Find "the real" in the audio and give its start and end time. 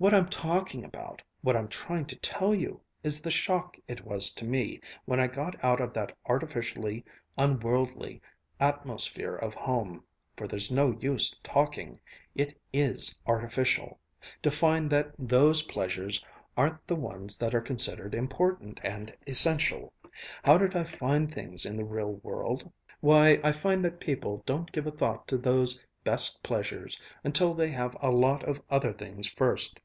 21.76-22.20